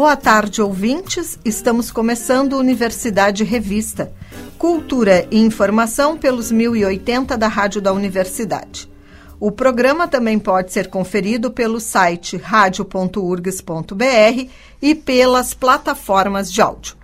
[0.00, 1.38] Boa tarde, ouvintes.
[1.44, 4.10] Estamos começando Universidade Revista.
[4.56, 8.90] Cultura e informação pelos 1080 da Rádio da Universidade.
[9.38, 14.48] O programa também pode ser conferido pelo site radio.urgs.br
[14.80, 16.96] e pelas plataformas de áudio.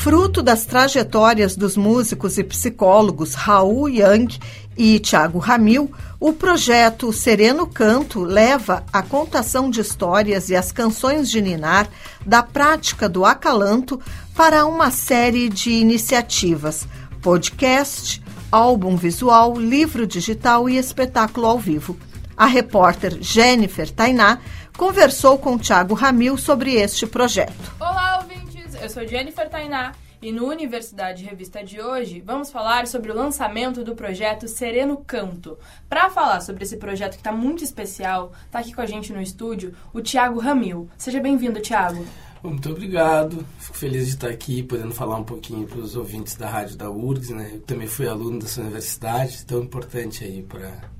[0.00, 4.28] Fruto das trajetórias dos músicos e psicólogos Raul Young
[4.76, 11.30] e Tiago Ramil, o projeto Sereno Canto leva a contação de histórias e as canções
[11.30, 11.88] de Ninar
[12.24, 14.00] da prática do acalanto
[14.34, 16.86] para uma série de iniciativas–
[17.20, 21.98] podcast, álbum visual, livro digital e espetáculo ao vivo.
[22.36, 24.38] A repórter Jennifer Tainá
[24.76, 27.52] conversou com Tiago Ramil sobre este projeto.
[27.78, 28.74] Olá, ouvintes!
[28.80, 33.82] Eu sou Jennifer Tainá e no Universidade Revista de hoje vamos falar sobre o lançamento
[33.82, 35.58] do projeto Sereno Canto.
[35.88, 39.22] Para falar sobre esse projeto que está muito especial, está aqui com a gente no
[39.22, 40.88] estúdio o Tiago Ramil.
[40.98, 42.04] Seja bem-vindo, Tiago.
[42.42, 43.46] Muito obrigado.
[43.58, 46.90] Fico feliz de estar aqui, podendo falar um pouquinho para os ouvintes da rádio da
[46.90, 47.30] URGS.
[47.30, 47.50] Né?
[47.54, 50.90] Eu também fui aluno dessa universidade, tão importante aí para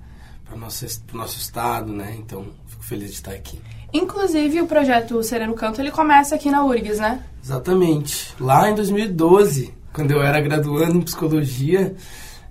[0.52, 2.14] o nosso, nosso estado, né?
[2.18, 3.58] Então, fico feliz de estar aqui.
[3.92, 7.22] Inclusive, o projeto Sereno Canto, ele começa aqui na URGS, né?
[7.42, 8.34] Exatamente.
[8.38, 11.94] Lá em 2012, quando eu era graduando em Psicologia,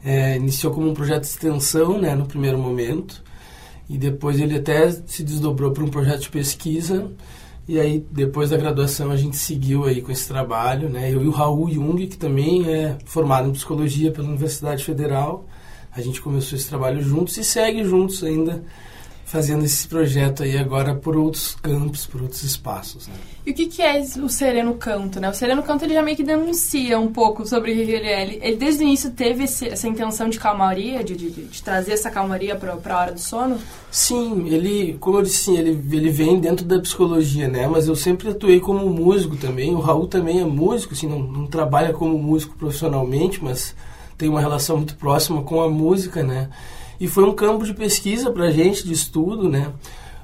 [0.04, 3.24] é, iniciou como um projeto de extensão, né, no primeiro momento.
[3.90, 7.10] E depois ele até se desdobrou para um projeto de pesquisa
[7.70, 11.14] e aí, depois da graduação, a gente seguiu aí com esse trabalho, né?
[11.14, 15.46] Eu e o Raul Jung, que também é formado em psicologia pela Universidade Federal,
[15.92, 18.64] a gente começou esse trabalho juntos e segue juntos ainda
[19.30, 23.08] fazendo esse projeto aí agora por outros campos, por outros espaços.
[23.08, 23.14] Né?
[23.46, 25.20] E o que, que é o Sereno Canto?
[25.20, 25.30] Né?
[25.30, 27.92] O Sereno Canto ele já meio que denuncia um pouco sobre ele.
[27.92, 31.92] Ele, ele desde o início teve esse, essa intenção de calmaria, de, de, de trazer
[31.92, 33.60] essa calmaria para a hora do sono?
[33.92, 37.68] Sim, ele, como eu disse, sim, ele, ele vem dentro da psicologia, né?
[37.68, 39.76] Mas eu sempre atuei como músico também.
[39.76, 43.76] O Raul também é músico, assim, não, não trabalha como músico profissionalmente, mas
[44.18, 46.50] tem uma relação muito próxima com a música, né?
[47.00, 49.72] E foi um campo de pesquisa para a gente, de estudo, né?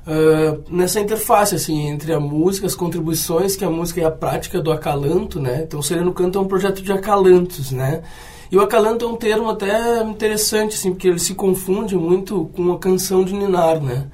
[0.05, 4.61] Uh, nessa interface assim entre a música, as contribuições que a música e a prática
[4.61, 5.63] do acalanto, né?
[5.63, 8.03] Então, o Sereno Canto é um projeto de acalantos, né?
[8.51, 12.71] E o acalanto é um termo até interessante, assim, porque ele se confunde muito com
[12.71, 14.05] a canção de Ninar, né?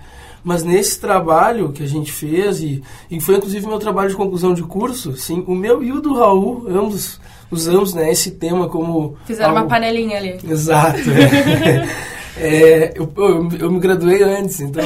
[0.44, 4.54] Mas nesse trabalho que a gente fez, e, e foi inclusive meu trabalho de conclusão
[4.54, 7.20] de curso, sim, o meu e o do Raul, ambos
[7.52, 9.18] usamos né, esse tema como.
[9.26, 9.62] Fizeram algo...
[9.62, 10.40] uma panelinha ali.
[10.44, 11.00] Exato.
[11.12, 12.12] É.
[12.38, 14.84] É, eu, eu, eu, me graduei antes, então.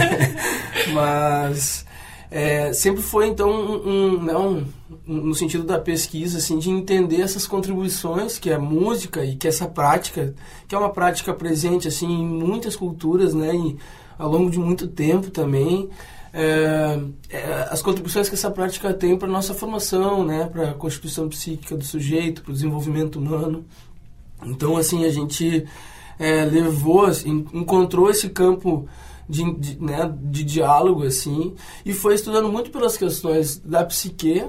[0.92, 1.86] mas
[2.30, 4.64] é, sempre foi então um, um, não, né,
[5.06, 9.48] no sentido da pesquisa assim de entender essas contribuições que é a música e que
[9.48, 10.34] essa prática
[10.66, 13.78] que é uma prática presente assim em muitas culturas né e
[14.18, 15.88] ao longo de muito tempo também
[16.34, 21.30] é, é, as contribuições que essa prática tem para nossa formação né para a constituição
[21.30, 23.64] psíquica do sujeito para o desenvolvimento humano
[24.44, 25.66] então assim a gente
[26.18, 28.88] é, levou, assim, encontrou esse campo
[29.28, 34.44] de, de, né, de diálogo, assim, e foi estudando muito pelas questões da psique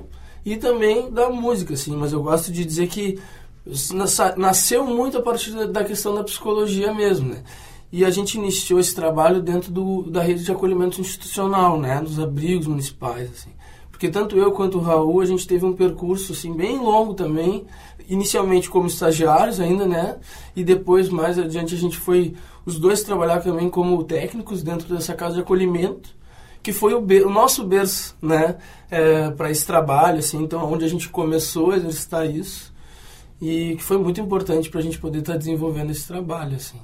[0.45, 3.19] e também da música, assim, mas eu gosto de dizer que
[4.37, 7.43] nasceu muito a partir da questão da psicologia mesmo, né?
[7.91, 11.99] E a gente iniciou esse trabalho dentro do, da rede de acolhimento institucional, né?
[12.01, 13.49] Dos abrigos municipais, assim.
[13.91, 17.65] Porque tanto eu quanto o Raul, a gente teve um percurso, assim, bem longo também,
[18.09, 20.17] inicialmente como estagiários ainda, né?
[20.55, 25.13] E depois, mais adiante, a gente foi os dois trabalhar também como técnicos dentro dessa
[25.13, 26.09] casa de acolhimento,
[26.61, 28.57] que foi o, o nosso berço, né?
[28.89, 32.73] É, para esse trabalho, assim, então, onde a gente começou a exercitar isso
[33.41, 36.79] e que foi muito importante para a gente poder estar tá desenvolvendo esse trabalho, assim.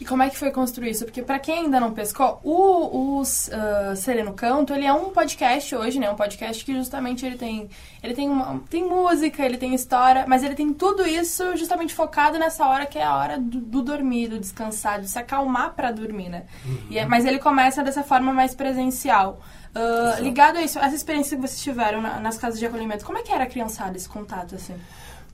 [0.00, 1.04] E como é que foi construir isso?
[1.04, 5.74] Porque para quem ainda não pescou, o, o uh, Sereno Canto, ele é um podcast
[5.74, 6.08] hoje, né?
[6.08, 7.68] Um podcast que justamente ele tem
[8.00, 12.38] ele tem uma, tem música, ele tem história, mas ele tem tudo isso justamente focado
[12.38, 15.90] nessa hora que é a hora do, do dormir, do descansar, de se acalmar para
[15.90, 16.44] dormir, né?
[16.64, 16.78] Uhum.
[16.90, 19.40] E é, mas ele começa dessa forma mais presencial.
[19.74, 23.18] Uh, ligado a isso, essa experiência que vocês tiveram na, nas casas de acolhimento, como
[23.18, 24.74] é que era a criançada, esse contato, assim?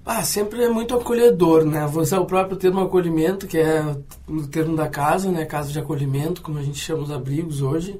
[0.07, 1.87] Ah, sempre é muito acolhedor, né?
[1.87, 3.83] Vou usar o próprio termo acolhimento, que é
[4.29, 5.47] o termo da casa, né?
[5.47, 7.99] Casa de acolhimento, como a gente chama os abrigos hoje.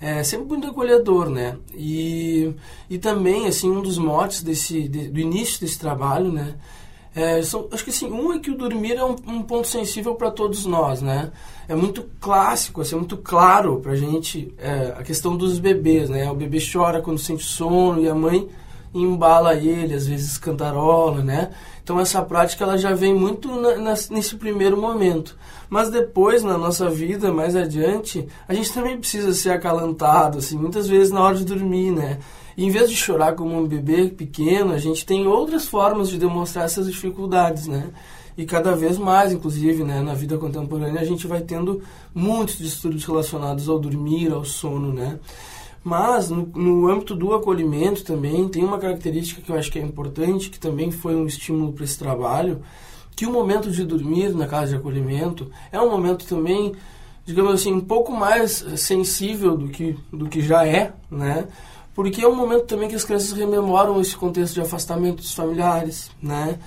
[0.00, 1.56] é sempre muito acolhedor, né?
[1.72, 2.52] E,
[2.90, 6.56] e também, assim, um dos motes desse, de, do início desse trabalho, né?
[7.14, 10.16] É, são, acho que assim, um é que o dormir é um, um ponto sensível
[10.16, 11.30] para todos nós, né?
[11.68, 16.10] É muito clássico, assim, é muito claro para a gente é, a questão dos bebês,
[16.10, 16.28] né?
[16.30, 18.48] O bebê chora quando sente sono e a mãe
[18.94, 21.50] embala ele, às vezes cantarola, né?
[21.82, 25.36] Então essa prática ela já vem muito na, nesse primeiro momento.
[25.68, 30.86] Mas depois, na nossa vida, mais adiante, a gente também precisa ser acalantado, assim, muitas
[30.88, 32.20] vezes na hora de dormir, né?
[32.56, 36.18] E em vez de chorar como um bebê pequeno, a gente tem outras formas de
[36.18, 37.90] demonstrar essas dificuldades, né?
[38.36, 41.82] E cada vez mais, inclusive, né, na vida contemporânea, a gente vai tendo
[42.14, 45.18] muitos distúrbios relacionados ao dormir, ao sono, né?
[45.84, 49.82] Mas, no, no, âmbito do acolhimento também, tem uma característica que eu acho que é
[49.82, 52.62] importante, que também foi um estímulo para esse trabalho,
[53.14, 56.72] que o momento de dormir na casa de acolhimento é um momento também,
[57.26, 61.46] digamos assim, um pouco mais sensível do que, do que já é, né?
[61.94, 66.10] porque é um momento também que as crianças rememoram esse contexto de afastamento dos familiares,
[66.20, 66.58] né?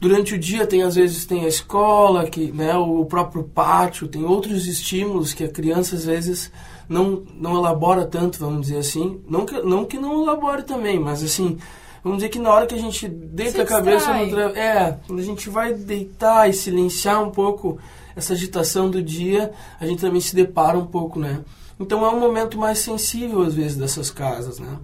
[0.00, 4.24] Durante o dia tem às vezes tem a escola, que, né, o próprio pátio, tem
[4.24, 6.52] outros estímulos que a criança às vezes
[6.88, 9.20] não não elabora tanto, vamos dizer assim.
[9.28, 11.58] Não que não que não elabore também, mas assim,
[12.02, 15.24] vamos dizer que na hora que a gente deita a cabeça no é, quando a
[15.24, 17.78] gente vai deitar e silenciar um pouco
[18.14, 21.40] essa agitação do dia, a gente também se depara um pouco, né?
[21.78, 24.78] Então é um momento mais sensível às vezes dessas casas, né?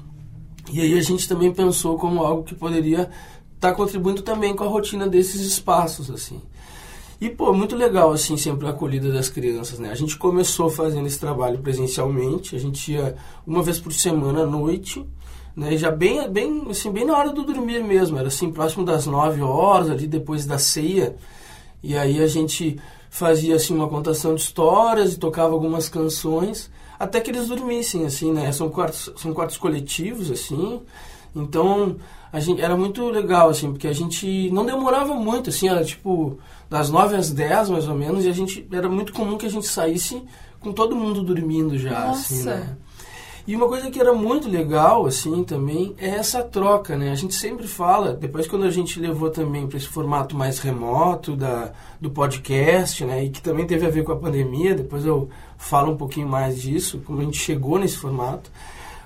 [0.71, 3.11] E aí a gente também pensou como algo que poderia
[3.55, 6.41] estar tá contribuindo também com a rotina desses espaços, assim.
[7.23, 9.91] E, pô, muito legal, assim, sempre a acolhida das crianças, né?
[9.93, 13.15] A gente começou fazendo esse trabalho presencialmente, a gente ia
[13.47, 15.07] uma vez por semana à noite,
[15.55, 15.77] né?
[15.77, 19.41] Já bem, bem, assim, bem na hora do dormir mesmo, era assim, próximo das nove
[19.41, 21.15] horas, ali depois da ceia.
[21.81, 27.21] E aí a gente fazia, assim, uma contação de histórias e tocava algumas canções até
[27.21, 28.51] que eles dormissem, assim, né?
[28.51, 30.81] São quartos, são quartos coletivos, assim.
[31.37, 31.99] Então,
[32.33, 36.39] a gente, era muito legal, assim, porque a gente não demorava muito, assim, era tipo
[36.71, 39.51] das 9 às 10, mais ou menos, e a gente, era muito comum que a
[39.51, 40.23] gente saísse
[40.59, 42.55] com todo mundo dormindo já, assim, Nossa.
[42.55, 42.77] assim, né?
[43.45, 47.11] E uma coisa que era muito legal, assim, também, é essa troca, né?
[47.11, 51.35] A gente sempre fala, depois quando a gente levou também para esse formato mais remoto
[51.35, 53.25] da, do podcast, né?
[53.25, 56.63] E que também teve a ver com a pandemia, depois eu falo um pouquinho mais
[56.63, 58.49] disso, como a gente chegou nesse formato.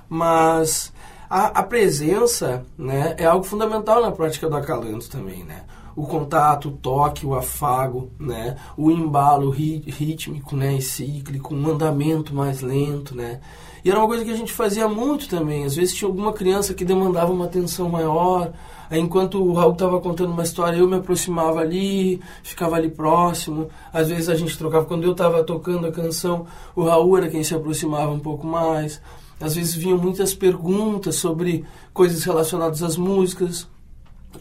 [0.06, 0.92] Mas
[1.28, 5.62] a, a presença, né, é algo fundamental na prática do acalanto também, né?
[5.96, 8.56] o contato, o toque, o afago, né?
[8.76, 10.74] o embalo rítmico né?
[10.74, 13.16] e cíclico, um andamento mais lento.
[13.16, 13.40] Né?
[13.82, 15.64] E era uma coisa que a gente fazia muito também.
[15.64, 18.52] Às vezes tinha alguma criança que demandava uma atenção maior.
[18.90, 23.68] Aí, enquanto o Raul estava contando uma história, eu me aproximava ali, ficava ali próximo.
[23.90, 24.84] Às vezes a gente trocava.
[24.84, 29.00] Quando eu estava tocando a canção, o Raul era quem se aproximava um pouco mais.
[29.40, 33.68] Às vezes vinham muitas perguntas sobre coisas relacionadas às músicas,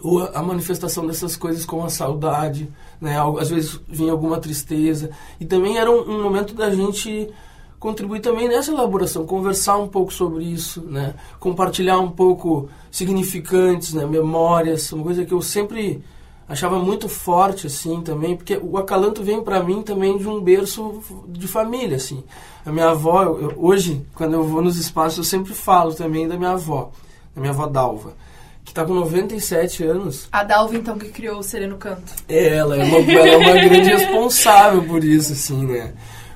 [0.02, 2.70] ou a manifestação dessas coisas como a saudade,
[3.00, 3.18] né?
[3.40, 5.10] Às vezes vinha alguma tristeza.
[5.40, 7.30] E também era um, um momento da gente
[7.80, 11.14] contribuir também nessa elaboração, conversar um pouco sobre isso, né?
[11.40, 14.06] Compartilhar um pouco significantes, né?
[14.06, 16.02] Memórias, uma coisa que eu sempre
[16.48, 21.02] achava muito forte assim também, porque o acalanto vem para mim também de um berço
[21.28, 22.24] de família assim.
[22.66, 26.38] A minha avó, eu, hoje quando eu vou nos espaços eu sempre falo também da
[26.38, 26.92] minha avó,
[27.34, 28.14] da minha avó Dalva
[28.64, 30.28] que está com 97 anos.
[30.32, 32.12] A Dalva, então, que criou o Sereno Canto.
[32.28, 35.94] Ela é uma, ela é uma grande responsável por isso, assim, né?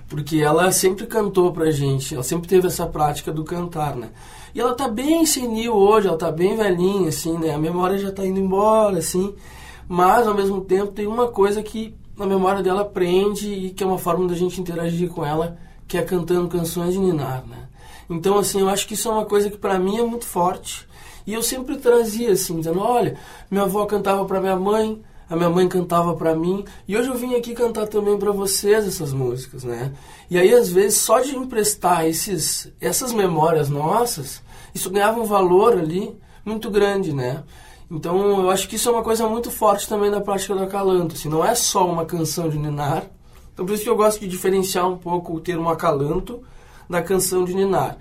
[0.10, 4.10] porque ela sempre cantou pra gente, ela sempre teve essa prática do cantar, né?
[4.54, 7.54] E ela tá bem senil hoje, ela tá bem velhinha, assim, né?
[7.54, 9.36] A memória já tá indo embora, assim,
[9.90, 13.88] mas ao mesmo tempo tem uma coisa que na memória dela prende e que é
[13.88, 17.68] uma forma da gente interagir com ela, que é cantando canções de ninar, né?
[18.08, 20.88] Então, assim, eu acho que isso é uma coisa que para mim é muito forte.
[21.26, 23.18] E eu sempre trazia, assim, dizendo, olha,
[23.50, 27.16] minha avó cantava para minha mãe, a minha mãe cantava para mim e hoje eu
[27.16, 29.94] vim aqui cantar também para vocês essas músicas, né?
[30.30, 34.42] E aí às vezes só de emprestar esses essas memórias nossas,
[34.74, 37.44] isso ganhava um valor ali muito grande, né?
[37.90, 41.16] Então eu acho que isso é uma coisa muito forte também na prática do acalanto,
[41.16, 43.06] assim, não é só uma canção de ninar.
[43.54, 46.44] Então por isso que eu gosto de diferenciar um pouco o termo acalanto
[46.90, 47.98] da canção de ninar.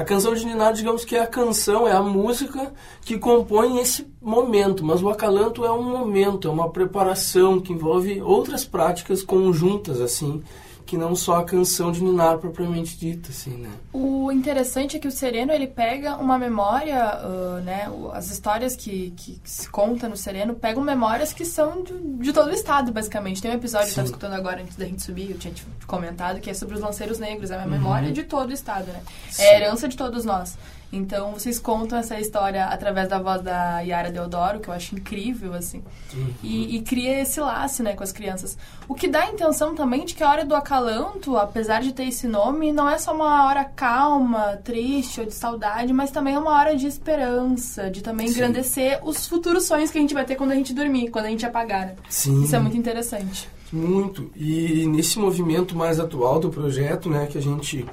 [0.00, 4.06] A canção de Ninar, digamos que é a canção, é a música que compõe esse
[4.18, 10.00] momento, mas o acalanto é um momento, é uma preparação que envolve outras práticas conjuntas,
[10.00, 10.42] assim,
[10.90, 13.70] que não só a canção de Ninar propriamente dita, assim, né?
[13.92, 19.12] O interessante é que o Sereno, ele pega uma memória, uh, né, as histórias que,
[19.16, 22.90] que, que, se conta no Sereno, pegam memórias que são de, de todo o estado,
[22.90, 23.40] basicamente.
[23.40, 23.94] Tem um episódio Sim.
[23.94, 25.54] que eu estava escutando agora, antes da gente subir, eu tinha
[25.86, 27.70] comentado, que é sobre os lanceiros negros, é uma uhum.
[27.70, 29.00] memória de todo o estado, né?
[29.30, 29.44] Sim.
[29.44, 30.58] É a herança de todos nós.
[30.92, 35.54] Então, vocês contam essa história através da voz da Yara Deodoro, que eu acho incrível,
[35.54, 35.82] assim.
[36.12, 36.30] Uhum.
[36.42, 38.58] E, e, cria esse laço, né, com as crianças.
[38.88, 42.04] O que dá a intenção também de que a hora do acalanto, apesar de ter
[42.04, 46.38] esse nome, não é só uma hora calma, triste ou de saudade, mas também é
[46.38, 48.34] uma hora de esperança, de também Sim.
[48.34, 51.30] engrandecer os futuros sonhos que a gente vai ter quando a gente dormir, quando a
[51.30, 51.86] gente apagar.
[51.86, 51.94] Né?
[52.08, 52.42] Sim.
[52.42, 53.48] Isso é muito interessante.
[53.72, 54.30] Muito.
[54.34, 57.86] E nesse movimento mais atual do projeto, né, que a gente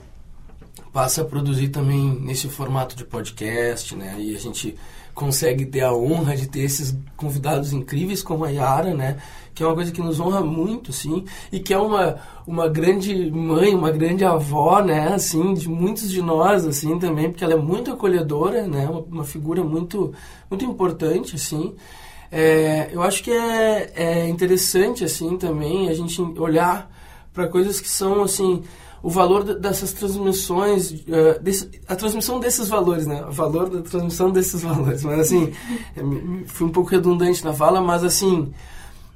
[0.91, 4.15] passa a produzir também nesse formato de podcast, né?
[4.17, 4.75] E a gente
[5.17, 9.17] consegue ter a honra de ter esses convidados incríveis como a Yara, né?
[9.55, 13.31] Que é uma coisa que nos honra muito, sim, e que é uma, uma grande
[13.31, 15.13] mãe, uma grande avó, né?
[15.15, 18.87] Assim, de muitos de nós, assim, também, porque ela é muito acolhedora, né?
[18.87, 20.13] Uma, uma figura muito,
[20.51, 21.73] muito importante, assim.
[22.31, 26.91] É, eu acho que é, é interessante, assim, também a gente olhar
[27.33, 28.61] para coisas que são, assim,
[29.01, 33.23] o valor dessas transmissões, uh, desse, a transmissão desses valores, né?
[33.25, 35.03] O valor da transmissão desses valores.
[35.03, 35.53] Mas, assim,
[36.47, 38.53] fui um pouco redundante na fala, mas, assim,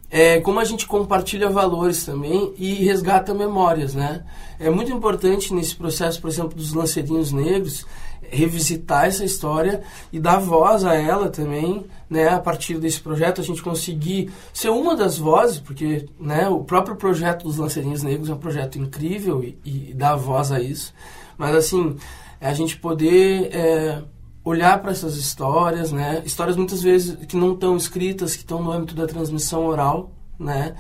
[0.10, 4.24] é, como a gente compartilha valores também e resgata memórias, né?
[4.60, 7.86] É muito importante nesse processo, por exemplo, dos lanceirinhos negros,
[8.32, 13.44] revisitar essa história e dar voz a ela também, né, a partir desse projeto, a
[13.44, 18.34] gente conseguir ser uma das vozes, porque né, o próprio projeto dos Lanceirinhos Negros é
[18.34, 20.94] um projeto incrível e, e dá voz a isso,
[21.38, 21.98] mas assim,
[22.40, 24.02] é a gente poder é,
[24.44, 28.72] olhar para essas histórias, né, histórias muitas vezes que não estão escritas, que estão no
[28.72, 30.74] âmbito da transmissão oral, né,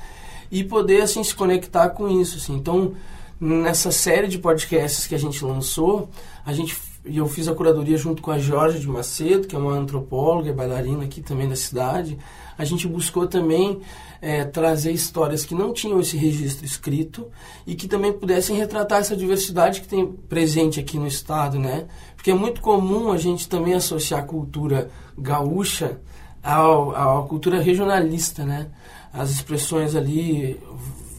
[0.49, 2.55] e poder assim se conectar com isso, assim.
[2.55, 2.93] Então,
[3.39, 6.09] nessa série de podcasts que a gente lançou,
[6.45, 9.59] a gente e eu fiz a curadoria junto com a Jorge de Macedo, que é
[9.59, 12.17] uma antropóloga e bailarina aqui também da cidade.
[12.57, 13.81] A gente buscou também
[14.21, 17.27] é, trazer histórias que não tinham esse registro escrito
[17.65, 21.87] e que também pudessem retratar essa diversidade que tem presente aqui no estado, né?
[22.15, 25.99] Porque é muito comum a gente também associar a cultura gaúcha
[26.43, 28.67] à, à cultura regionalista, né?
[29.11, 30.59] As expressões ali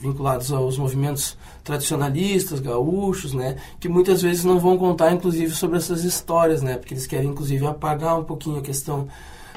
[0.02, 6.04] vinculadas aos movimentos tradicionalistas, gaúchos, né, que muitas vezes não vão contar, inclusive, sobre essas
[6.04, 9.08] histórias, né, porque eles querem, inclusive, apagar um pouquinho a questão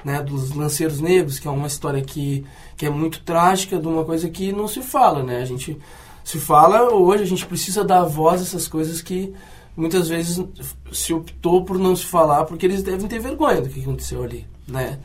[0.04, 2.46] né, dos lanceiros negros, que é uma história que,
[2.78, 5.78] que é muito trágica, de uma coisa que não se fala, né, a gente
[6.24, 9.34] se fala hoje, a gente precisa dar voz a essas coisas que
[9.76, 10.44] muitas vezes
[10.92, 14.46] se optou por não se falar, porque eles devem ter vergonha do que aconteceu ali,
[14.68, 15.00] né,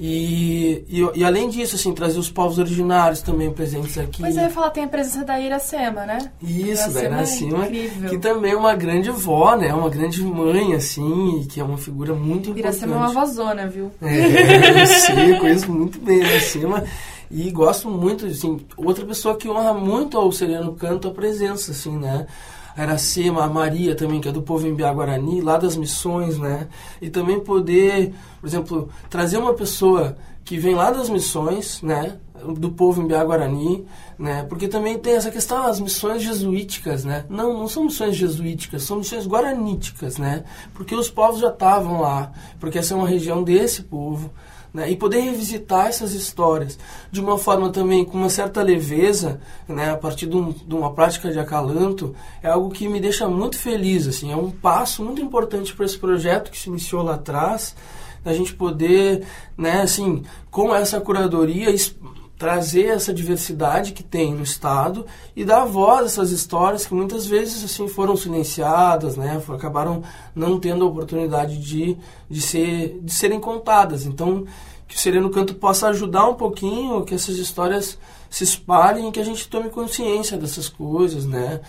[0.00, 4.22] e, e, e, além disso, assim, trazer os povos originários também presentes aqui.
[4.22, 6.30] Mas eu ia falar, tem a presença da Iracema, né?
[6.40, 9.74] Isso, da Iracema, é que também é uma grande vó, né?
[9.74, 12.60] Uma grande mãe, assim, que é uma figura muito importante.
[12.60, 13.90] Iracema é uma vozona, viu?
[14.00, 16.84] É, eu sei, conheço muito bem a Iracema.
[17.28, 21.96] E gosto muito, assim, outra pessoa que honra muito ao Sereno Canto a presença, assim,
[21.98, 22.26] né?
[22.78, 26.68] A Iracema, a Maria também, que é do povo em Guarani, lá das missões, né?
[27.02, 32.18] E também poder, por exemplo, trazer uma pessoa que vem lá das missões, né?
[32.56, 33.84] Do povo em Guarani,
[34.16, 34.44] né?
[34.48, 37.24] Porque também tem essa questão das missões jesuíticas, né?
[37.28, 40.44] Não, não são missões jesuíticas, são missões guaraníticas, né?
[40.72, 42.30] Porque os povos já estavam lá,
[42.60, 44.30] porque essa é uma região desse povo,
[44.78, 44.88] né?
[44.90, 46.78] E poder revisitar essas histórias
[47.10, 49.90] de uma forma também com uma certa leveza, né?
[49.90, 53.58] a partir de, um, de, uma prática de acalanto, é algo que me deixa muito
[53.58, 54.06] feliz.
[54.06, 57.74] Assim, é um passo muito importante para esse projeto que se iniciou lá atrás,
[58.24, 59.24] a gente poder,
[59.56, 61.70] né, assim, com essa curadoria,
[62.38, 65.04] trazer essa diversidade que tem no estado
[65.34, 70.04] e dar voz a essas histórias que muitas vezes assim foram silenciadas, né, acabaram
[70.34, 71.98] não tendo a oportunidade de,
[72.30, 74.06] de, ser, de serem contadas.
[74.06, 74.46] Então,
[74.88, 79.20] que o Sereno Canto possa ajudar um pouquinho, que essas histórias se espalhem e que
[79.20, 81.60] a gente tome consciência dessas coisas, né?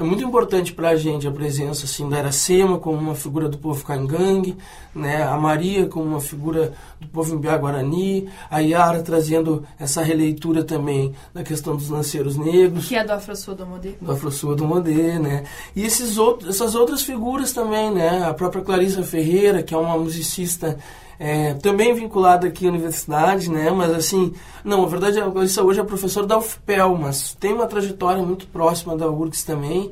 [0.00, 3.58] é muito importante para a gente a presença assim da Iracema como uma figura do
[3.58, 4.56] povo cangangue,
[4.94, 5.22] né?
[5.22, 11.12] A Maria como uma figura do povo imbiá guarani, a Yara trazendo essa releitura também
[11.34, 15.18] da questão dos lanceiros negros, que é do Afro-Sul do Modê, do Afro-Sul do Modê,
[15.18, 15.44] né?
[15.76, 18.24] E esses outros, essas outras figuras também, né?
[18.24, 20.78] A própria Clarissa Ferreira, que é uma musicista
[21.22, 23.70] é, também vinculada aqui à universidade, né?
[23.70, 24.32] Mas assim,
[24.64, 28.46] não, a verdade, a Clarissa hoje é professora da UFPEL, mas tem uma trajetória muito
[28.46, 29.90] próxima da URGS também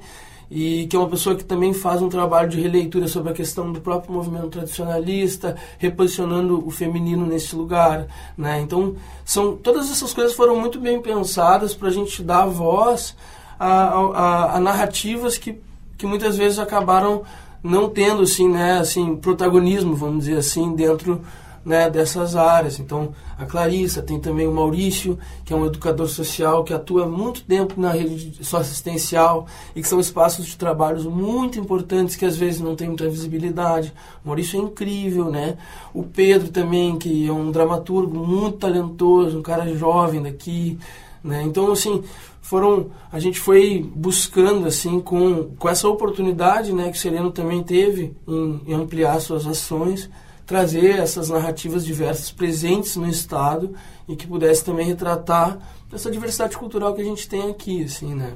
[0.51, 3.71] e que é uma pessoa que também faz um trabalho de releitura sobre a questão
[3.71, 8.59] do próprio movimento tradicionalista, reposicionando o feminino nesse lugar, né?
[8.61, 13.15] Então, são todas essas coisas foram muito bem pensadas para a gente dar voz
[13.61, 15.61] a, a, a narrativas que,
[15.99, 17.23] que muitas vezes acabaram
[17.62, 21.21] não tendo assim, né, assim, protagonismo, vamos dizer assim, dentro
[21.69, 22.81] né, dessas áreas.
[22.81, 27.43] Então, a Clarissa, tem também o Maurício, que é um educador social que atua muito
[27.43, 29.47] tempo na rede socioassistencial
[29.77, 33.93] e que são espaços de trabalhos muito importantes que às vezes não tem muita visibilidade.
[34.25, 35.59] O Maurício é incrível, né?
[35.93, 40.79] O Pedro também, que é um dramaturgo muito talentoso, um cara jovem daqui,
[41.23, 41.43] né?
[41.43, 42.03] Então, assim,
[42.49, 47.62] foram a gente foi buscando assim com, com essa oportunidade né que o Sereno também
[47.62, 50.09] teve em, em ampliar suas ações
[50.47, 53.75] trazer essas narrativas diversas presentes no estado
[54.09, 55.59] e que pudesse também retratar
[55.93, 58.33] essa diversidade cultural que a gente tem aqui assim né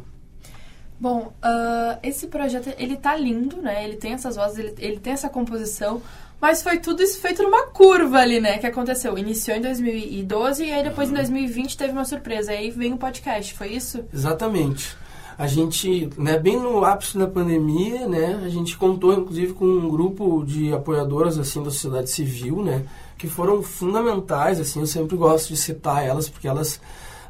[1.02, 3.82] Bom, uh, esse projeto, ele tá lindo, né?
[3.82, 6.00] Ele tem essas vozes, ele, ele tem essa composição,
[6.40, 8.58] mas foi tudo isso feito numa curva ali, né?
[8.58, 9.18] Que aconteceu.
[9.18, 12.52] Iniciou em 2012 e aí depois em 2020 teve uma surpresa.
[12.52, 14.04] Aí vem o podcast, foi isso?
[14.14, 14.96] Exatamente.
[15.36, 19.88] A gente, né, bem no ápice da pandemia, né, a gente contou inclusive com um
[19.88, 22.84] grupo de apoiadoras assim da sociedade civil, né,
[23.18, 26.80] que foram fundamentais, assim, eu sempre gosto de citar elas porque elas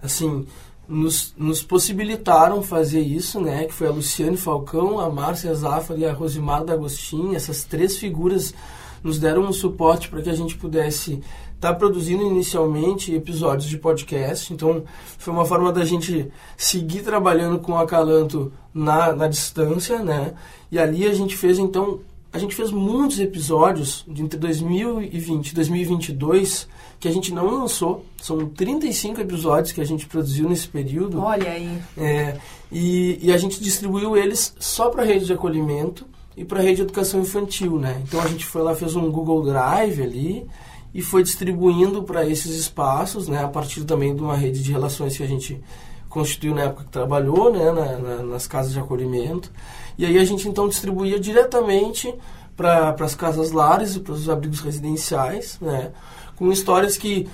[0.02, 0.44] assim,
[0.88, 3.64] nos, nos possibilitaram fazer isso, né?
[3.64, 7.34] Que foi a Luciane Falcão, a Márcia Zafari e a Rosimar D'Agostin.
[7.34, 8.54] Essas três figuras
[9.02, 11.22] nos deram um suporte para que a gente pudesse
[11.54, 14.52] estar tá produzindo inicialmente episódios de podcast.
[14.52, 14.84] Então,
[15.18, 20.34] foi uma forma da gente seguir trabalhando com a Calanto na, na distância, né?
[20.70, 22.00] E ali a gente fez, então,
[22.32, 26.66] a gente fez muitos episódios de entre 2020 e 2022
[26.98, 28.06] que a gente não lançou.
[28.22, 31.20] São 35 episódios que a gente produziu nesse período.
[31.20, 31.78] Olha aí.
[31.98, 32.38] É,
[32.70, 36.62] e, e a gente distribuiu eles só para a rede de acolhimento e para a
[36.62, 38.00] rede de educação infantil, né?
[38.06, 40.46] Então a gente foi lá, fez um Google Drive ali
[40.94, 43.44] e foi distribuindo para esses espaços, né?
[43.44, 45.60] A partir também de uma rede de relações que a gente
[46.08, 47.70] constituiu na época que trabalhou, né?
[47.72, 49.50] Na, na, nas casas de acolhimento.
[49.96, 52.12] E aí a gente então distribuía diretamente
[52.56, 55.90] para as casas lares e para os abrigos residenciais, né?
[56.36, 57.28] com histórias que,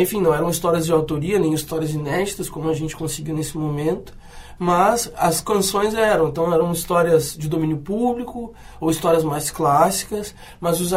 [0.00, 4.12] enfim, não eram histórias de autoria, nem histórias inéditas, como a gente conseguiu nesse momento,
[4.58, 10.80] mas as canções eram, então eram histórias de domínio público ou histórias mais clássicas, mas
[10.80, 10.92] os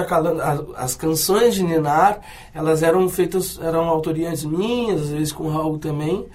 [0.76, 2.22] as canções de Ninar,
[2.54, 6.26] elas eram feitas, eram autorias minhas, às vezes com o Raul também,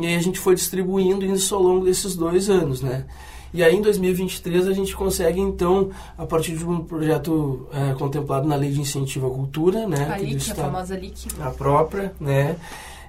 [0.00, 3.04] e aí a gente foi distribuindo isso ao longo desses dois anos, né?
[3.52, 8.46] E aí em 2023 a gente consegue então, a partir de um projeto é, contemplado
[8.46, 10.08] na Lei de Incentivo à Cultura, né?
[10.10, 11.28] A LIC, a famosa LIC.
[11.40, 12.56] A própria, né?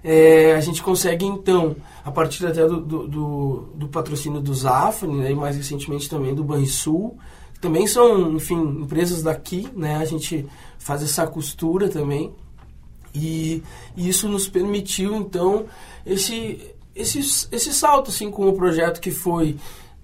[0.04, 1.76] É, a gente consegue então,
[2.06, 6.34] a partir até do, do, do, do patrocínio do Zafra, né, e mais recentemente também
[6.34, 7.18] do Banrisul,
[7.60, 9.98] também são, enfim, empresas daqui, né?
[9.98, 10.48] A gente
[10.78, 12.32] faz essa costura também.
[13.14, 13.62] E,
[13.98, 15.66] e isso nos permitiu então
[16.06, 17.20] esse, esse,
[17.52, 19.58] esse salto assim com o projeto que foi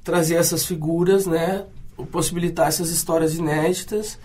[0.06, 1.66] trazer essas figuras, né?
[2.12, 4.20] Possibilitar essas histórias inéditas,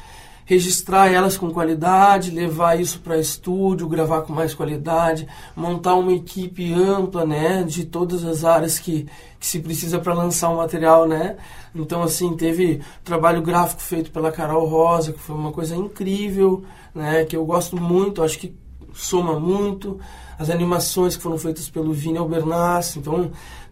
[0.45, 6.73] registrar elas com qualidade, levar isso para estúdio, gravar com mais qualidade, montar uma equipe
[6.75, 7.62] ampla, né?
[7.62, 11.37] De todas as áreas que, que se precisa para lançar um material, né?
[11.75, 16.62] Então, assim, teve trabalho gráfico feito pela Carol Rosa, que foi uma coisa incrível,
[16.95, 17.25] né?
[17.25, 18.55] Que eu gosto muito, acho que
[18.93, 19.99] soma muito.
[20.38, 23.31] As animações que foram feitas pelo Vini Albernaz, então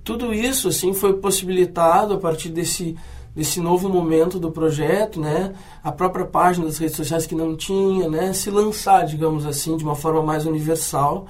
[0.08, 2.96] tudo isso assim foi possibilitado a partir desse
[3.36, 5.54] desse novo momento do projeto, né?
[5.84, 8.32] A própria página das redes sociais que não tinha, né?
[8.32, 11.26] Se lançar, digamos assim, de uma forma mais universal.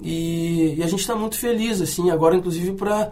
[0.00, 3.10] E, e a gente está muito feliz, assim, agora inclusive para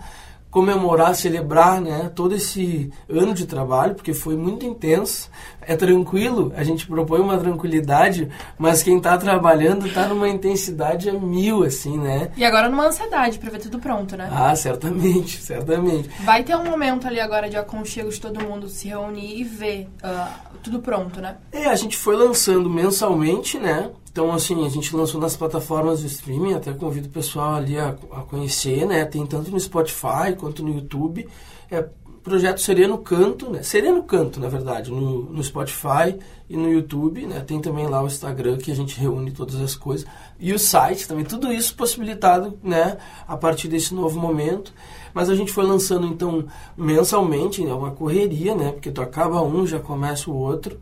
[0.58, 5.30] comemorar, celebrar né, todo esse ano de trabalho, porque foi muito intenso.
[5.60, 11.12] É tranquilo, a gente propõe uma tranquilidade, mas quem está trabalhando está numa intensidade a
[11.12, 12.32] mil, assim, né?
[12.36, 14.28] E agora numa ansiedade para ver tudo pronto, né?
[14.32, 16.10] Ah, certamente, certamente.
[16.24, 19.88] Vai ter um momento ali agora de aconchego de todo mundo se reunir e ver
[20.02, 21.36] uh, tudo pronto, né?
[21.52, 23.90] É, a gente foi lançando mensalmente, né?
[24.18, 27.90] Então, assim, a gente lançou nas plataformas de streaming, até convido o pessoal ali a,
[28.10, 29.04] a conhecer, né?
[29.04, 31.28] Tem tanto no Spotify quanto no YouTube.
[31.70, 31.88] É
[32.20, 33.62] projeto Sereno Canto, né?
[33.62, 36.18] Sereno Canto, na verdade, no, no Spotify
[36.50, 37.38] e no YouTube, né?
[37.46, 40.04] Tem também lá o Instagram que a gente reúne todas as coisas.
[40.40, 42.96] E o site também, tudo isso possibilitado, né?
[43.24, 44.74] A partir desse novo momento.
[45.14, 46.44] Mas a gente foi lançando, então,
[46.76, 48.72] mensalmente, é uma correria, né?
[48.72, 50.76] Porque tu acaba um, já começa o outro.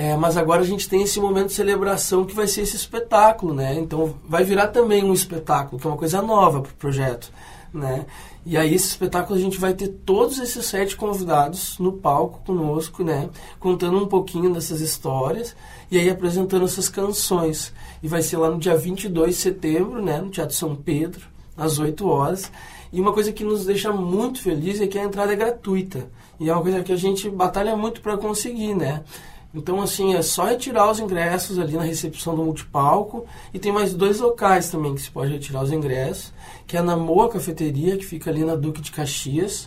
[0.00, 3.52] É, mas agora a gente tem esse momento de celebração que vai ser esse espetáculo,
[3.52, 3.74] né?
[3.74, 7.32] Então vai virar também um espetáculo, que é uma coisa nova para o projeto,
[7.74, 8.06] né?
[8.46, 13.02] E aí esse espetáculo a gente vai ter todos esses sete convidados no palco conosco,
[13.02, 13.28] né?
[13.58, 15.56] Contando um pouquinho dessas histórias
[15.90, 17.74] e aí apresentando essas canções.
[18.00, 20.20] E vai ser lá no dia 22 de setembro, né?
[20.20, 22.52] No Teatro São Pedro, às 8 horas.
[22.92, 26.08] E uma coisa que nos deixa muito felizes é que a entrada é gratuita.
[26.38, 29.02] E é uma coisa que a gente batalha muito para conseguir, né?
[29.54, 33.24] Então, assim, é só retirar os ingressos ali na recepção do multipalco.
[33.52, 36.32] E tem mais dois locais também que se pode retirar os ingressos,
[36.66, 39.66] que é na Moa Cafeteria, que fica ali na Duque de Caxias.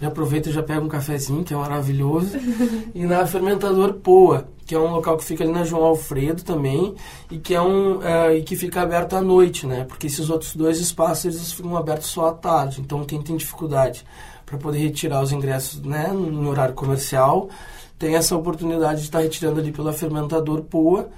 [0.00, 2.30] Já aproveita e já pega um cafezinho, que é maravilhoso.
[2.94, 6.94] e na Fermentador Poa, que é um local que fica ali na João Alfredo também,
[7.30, 9.84] e que é um é, e que fica aberto à noite, né?
[9.84, 12.80] Porque esses outros dois espaços eles ficam abertos só à tarde.
[12.80, 14.02] Então quem tem dificuldade
[14.46, 17.48] para poder retirar os ingressos, né, no horário comercial,
[18.00, 21.10] tem essa oportunidade de estar retirando ali pela Fermentador Poa.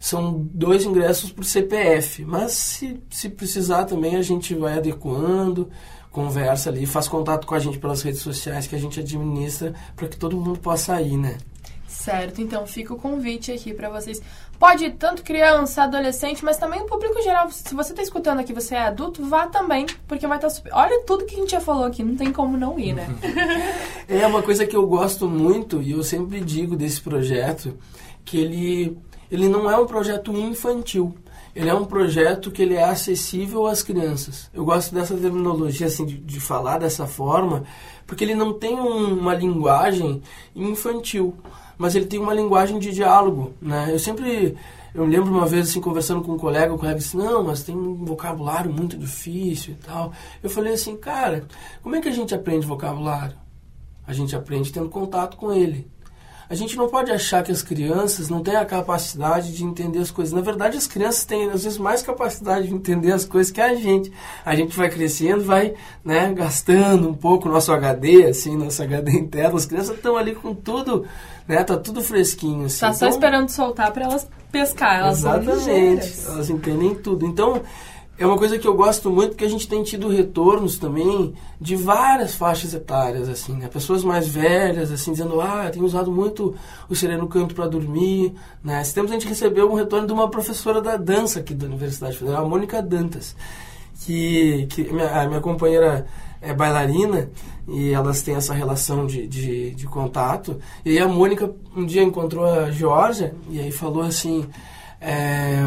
[0.00, 5.68] São dois ingressos por CPF, mas se, se precisar também a gente vai adequando,
[6.10, 10.08] conversa ali, faz contato com a gente pelas redes sociais que a gente administra para
[10.08, 11.36] que todo mundo possa ir, né?
[11.86, 14.20] Certo, então fica o convite aqui para vocês.
[14.62, 17.50] Pode ir tanto criança, adolescente, mas também o público geral.
[17.50, 20.72] Se você está escutando aqui, você é adulto, vá também, porque vai estar tá super...
[20.72, 23.08] Olha tudo que a gente já falou aqui, não tem como não ir, né?
[24.08, 27.76] é uma coisa que eu gosto muito e eu sempre digo desse projeto
[28.24, 28.96] que ele
[29.32, 31.12] ele não é um projeto infantil.
[31.56, 34.48] Ele é um projeto que ele é acessível às crianças.
[34.54, 37.64] Eu gosto dessa terminologia assim de, de falar dessa forma,
[38.06, 40.22] porque ele não tem um, uma linguagem
[40.54, 41.34] infantil
[41.78, 43.88] mas ele tem uma linguagem de diálogo, né?
[43.90, 44.56] Eu sempre
[44.94, 47.76] eu lembro uma vez assim conversando com um colega, o colega disse: "Não, mas tem
[47.76, 50.12] um vocabulário muito difícil e tal".
[50.42, 51.46] Eu falei assim: "Cara,
[51.82, 53.36] como é que a gente aprende vocabulário?
[54.06, 55.90] A gente aprende tendo contato com ele.
[56.52, 60.10] A gente não pode achar que as crianças não têm a capacidade de entender as
[60.10, 60.34] coisas.
[60.34, 63.74] Na verdade, as crianças têm, às vezes, mais capacidade de entender as coisas que a
[63.74, 64.12] gente.
[64.44, 65.72] A gente vai crescendo, vai
[66.04, 69.56] né, gastando um pouco o nosso HD, assim, nosso HD interno.
[69.56, 71.06] As crianças estão ali com tudo,
[71.48, 71.64] né?
[71.64, 72.80] Tá tudo fresquinho, assim.
[72.80, 75.00] Tá então, só esperando soltar para elas pescar.
[75.00, 76.26] Elas exatamente.
[76.26, 77.24] Elas entendem tudo.
[77.24, 77.62] Então,
[78.22, 81.74] é uma coisa que eu gosto muito porque a gente tem tido retornos também de
[81.74, 83.66] várias faixas etárias, assim, né?
[83.66, 86.54] Pessoas mais velhas, assim, dizendo, ah, tenho usado muito
[86.88, 88.32] o Sereno Canto para dormir,
[88.62, 88.80] né?
[88.80, 92.16] Esse tempo a gente recebeu um retorno de uma professora da dança aqui da Universidade
[92.16, 93.34] Federal, a Mônica Dantas,
[94.04, 96.06] que, que minha, a minha companheira
[96.40, 97.28] é bailarina
[97.66, 100.60] e elas têm essa relação de, de, de contato.
[100.84, 104.46] E aí a Mônica um dia encontrou a Georgia e aí falou assim...
[105.00, 105.66] É,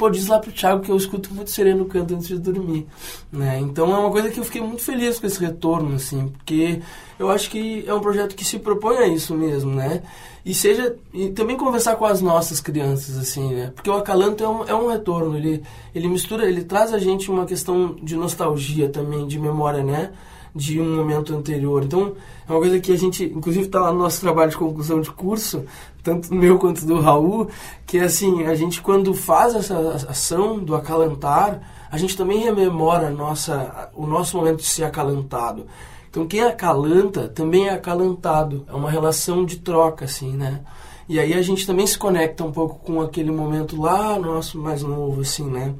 [0.00, 2.86] pô, diz lá pro Thiago que eu escuto muito sereno canto antes de dormir,
[3.30, 3.58] né?
[3.60, 6.80] Então é uma coisa que eu fiquei muito feliz com esse retorno, assim, porque
[7.18, 10.02] eu acho que é um projeto que se propõe a isso mesmo, né?
[10.42, 13.72] E seja e também conversar com as nossas crianças, assim, né?
[13.74, 15.62] Porque o Acalanto é um, é um retorno, ele,
[15.94, 20.12] ele mistura, ele traz a gente uma questão de nostalgia também, de memória, né?
[20.54, 21.84] De um momento anterior.
[21.84, 22.14] Então,
[22.48, 25.10] é uma coisa que a gente, inclusive, está lá no nosso trabalho de conclusão de
[25.10, 25.64] curso,
[26.02, 27.48] tanto meu quanto do Raul,
[27.86, 29.76] que é assim, a gente quando faz essa
[30.08, 31.60] ação do acalantar,
[31.90, 35.66] a gente também rememora nossa, o nosso momento de ser acalantado.
[36.08, 38.64] Então, quem acalanta também é acalantado.
[38.68, 40.60] É uma relação de troca, assim, né?
[41.08, 44.82] E aí a gente também se conecta um pouco com aquele momento lá nosso mais
[44.82, 45.74] novo, assim, né?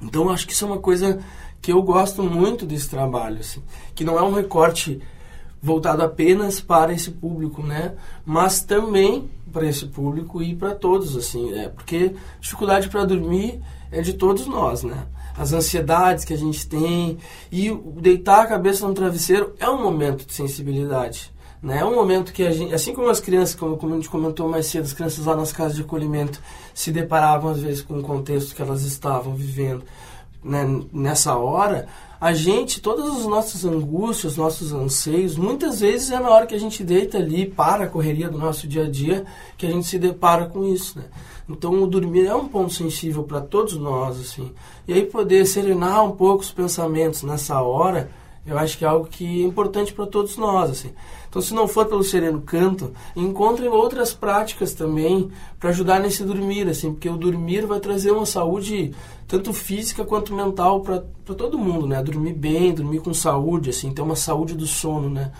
[0.00, 1.20] Então, acho que isso é uma coisa
[1.62, 3.62] que eu gosto muito desse trabalho, assim,
[3.94, 5.00] que não é um recorte
[5.62, 7.94] voltado apenas para esse público, né?
[8.26, 13.60] Mas também para esse público e para todos, assim, é porque dificuldade para dormir
[13.92, 15.06] é de todos nós, né?
[15.38, 17.16] As ansiedades que a gente tem
[17.50, 21.32] e deitar a cabeça no travesseiro é um momento de sensibilidade.
[21.62, 21.78] Né?
[21.78, 24.48] É um momento que a gente, assim como as crianças, como, como a gente comentou
[24.48, 26.42] mais cedo, as crianças lá nas casas de acolhimento
[26.74, 29.84] se deparavam às vezes com o contexto que elas estavam vivendo
[30.42, 31.86] né, nessa hora,
[32.20, 36.60] a gente, todas as nossas angústias, nossos anseios, muitas vezes é na hora que a
[36.60, 39.24] gente deita ali, para a correria do nosso dia a dia,
[39.56, 41.06] que a gente se depara com isso, né?
[41.48, 44.52] Então o dormir é um ponto sensível para todos nós, assim.
[44.86, 48.08] E aí poder serenar um pouco os pensamentos nessa hora,
[48.44, 50.90] eu acho que é algo que é importante para todos nós, assim.
[51.28, 56.68] Então, se não for pelo sereno canto, encontrem outras práticas também para ajudar nesse dormir,
[56.68, 58.92] assim, porque o dormir vai trazer uma saúde
[59.28, 60.98] tanto física quanto mental para
[61.34, 62.02] todo mundo, né?
[62.02, 65.30] Dormir bem, dormir com saúde, assim, ter uma saúde do sono, né?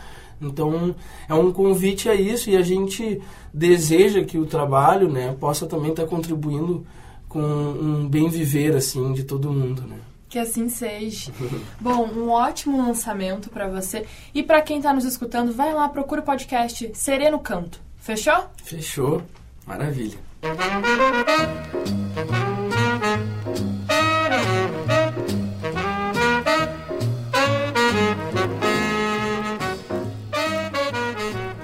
[0.41, 0.95] Então,
[1.29, 3.21] é um convite a isso e a gente
[3.53, 6.87] deseja que o trabalho, né, possa também estar tá contribuindo
[7.29, 9.97] com um bem viver, assim, de todo mundo, né?
[10.33, 11.31] Que assim seja.
[11.79, 14.07] Bom, um ótimo lançamento para você.
[14.33, 17.79] E para quem está nos escutando, vai lá, procura o podcast Sereno Canto.
[17.99, 18.47] Fechou?
[18.65, 19.23] Fechou.
[19.67, 20.17] Maravilha.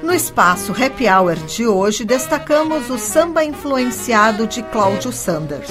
[0.02, 5.70] No espaço Happy Hour de hoje, destacamos o samba influenciado de Cláudio Sanders.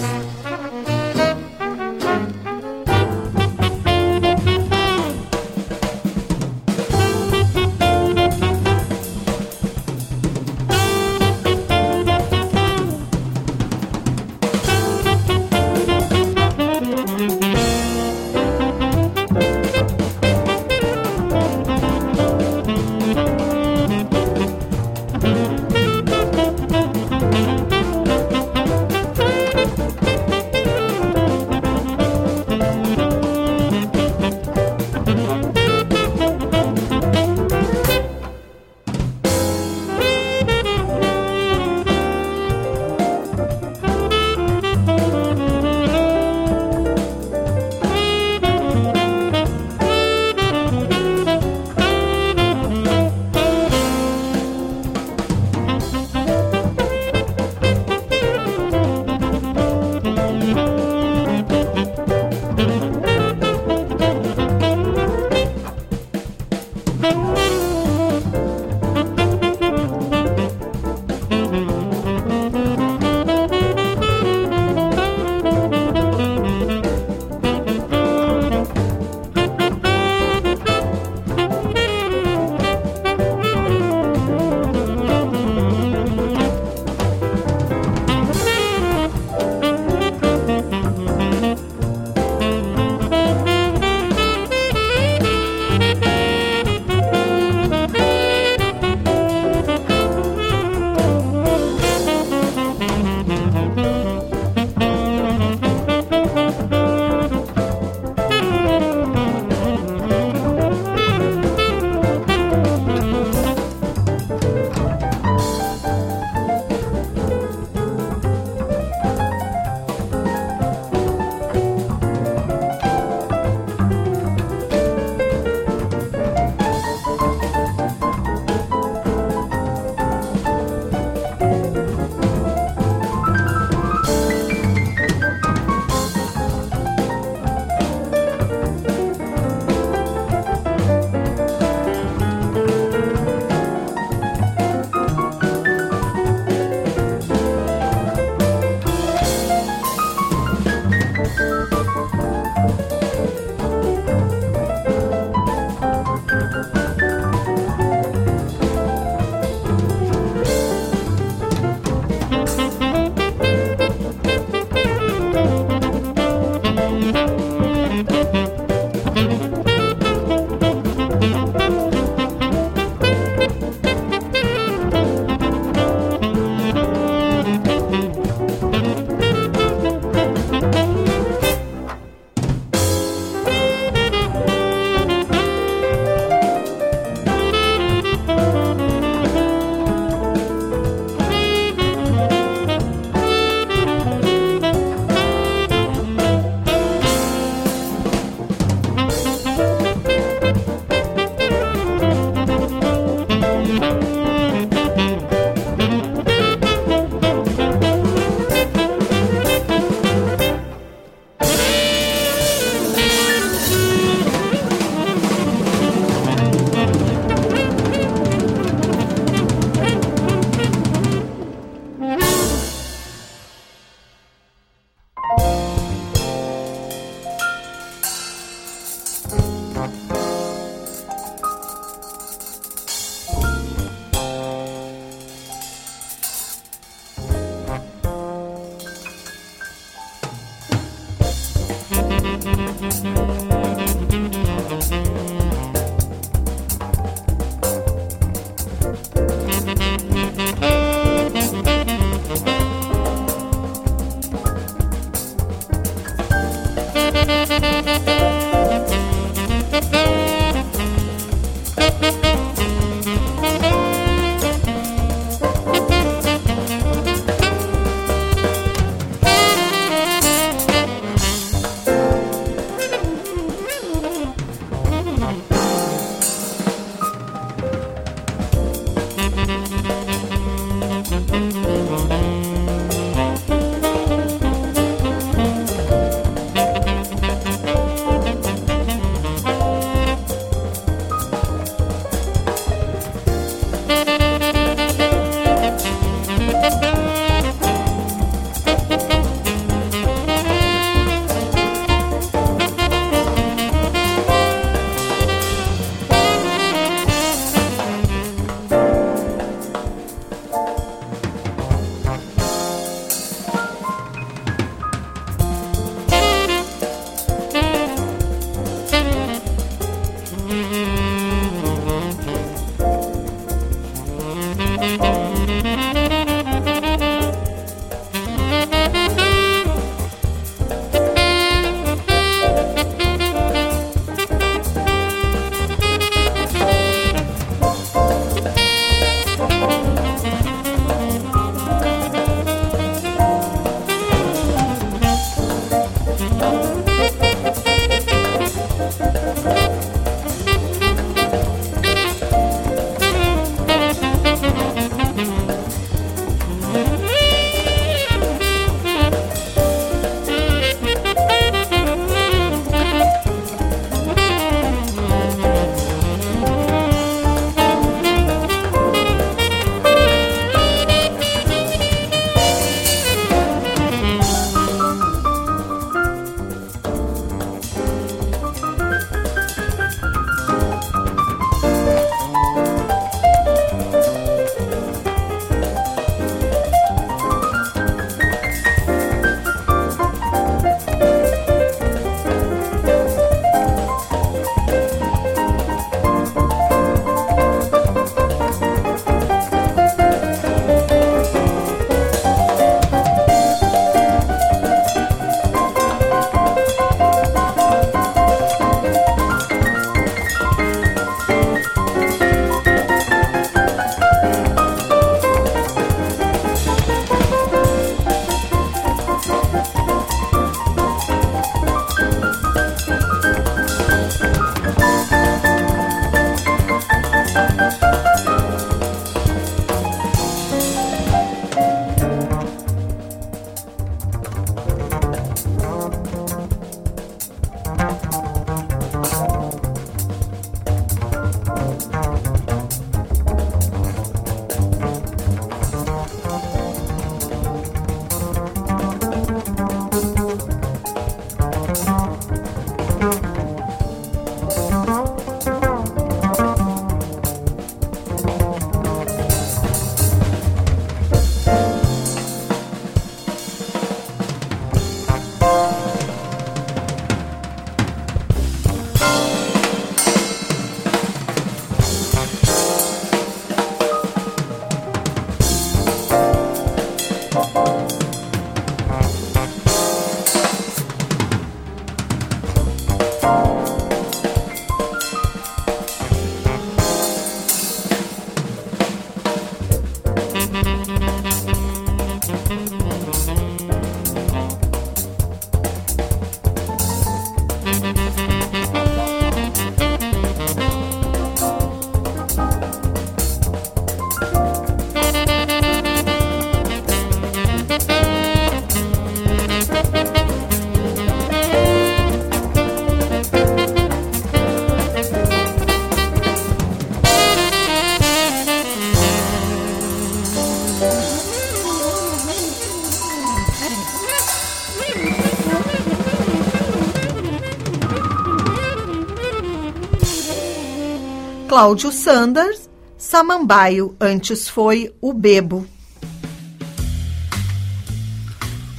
[531.58, 535.66] Cláudio Sanders, Samambaio, antes foi o Bebo.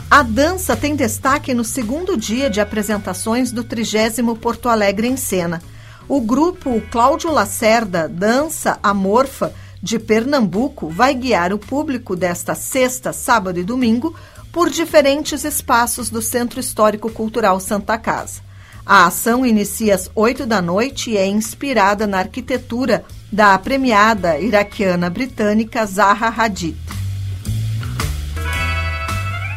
[0.08, 5.60] A dança tem destaque no segundo dia de apresentações do 30 Porto Alegre em Cena.
[6.08, 13.58] O grupo Cláudio Lacerda Dança Amorfa de Pernambuco vai guiar o público desta sexta, sábado
[13.58, 14.14] e domingo
[14.52, 18.47] por diferentes espaços do Centro Histórico Cultural Santa Casa.
[18.88, 25.10] A ação inicia às 8 da noite e é inspirada na arquitetura da premiada iraquiana
[25.10, 26.74] britânica Zaha Hadid.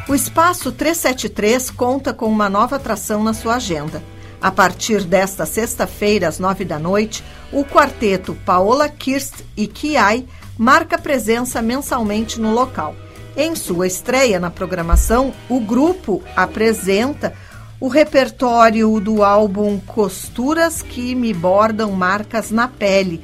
[0.09, 4.03] O Espaço 373 conta com uma nova atração na sua agenda.
[4.41, 10.27] A partir desta sexta-feira, às nove da noite, o quarteto Paola Kirst e Kiai
[10.57, 12.93] marca presença mensalmente no local.
[13.37, 17.33] Em sua estreia na programação, o grupo apresenta
[17.81, 23.23] o repertório do álbum Costuras que me bordam marcas na pele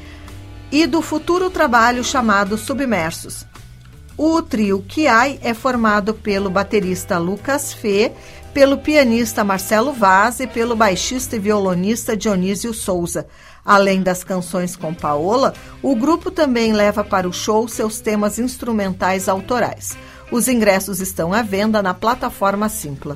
[0.72, 3.46] e do futuro trabalho chamado Submersos.
[4.18, 8.12] O trio Kiai é formado pelo baterista Lucas Fê,
[8.52, 13.28] pelo pianista Marcelo Vaz e pelo baixista e violonista Dionísio Souza.
[13.64, 15.54] Além das canções com Paola,
[15.84, 19.96] o grupo também leva para o show seus temas instrumentais autorais.
[20.32, 23.16] Os ingressos estão à venda na plataforma Simpla.